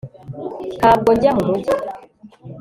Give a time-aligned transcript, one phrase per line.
[0.79, 1.73] ntabwo njya mumujyi